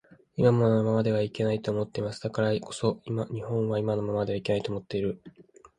[0.35, 2.19] 今のままではいけないと思っています。
[2.23, 5.21] だからこそ日本は今のままではいけないと思っている